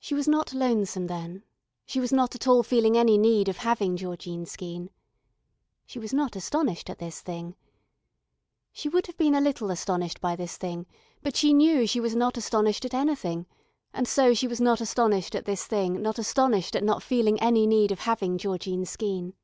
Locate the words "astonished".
6.34-6.88, 9.70-10.18, 12.38-12.86, 14.80-15.34, 16.18-16.74